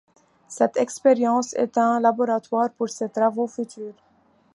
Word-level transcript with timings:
Cette 0.47 0.77
expérience 0.77 1.53
est 1.53 1.77
un 1.77 1.99
laboratoire 1.99 2.71
pour 2.71 2.89
ses 2.89 3.07
travaux 3.09 3.45
futurs. 3.45 3.93